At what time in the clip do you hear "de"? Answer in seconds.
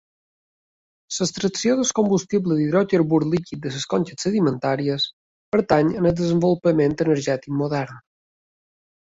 3.67-3.75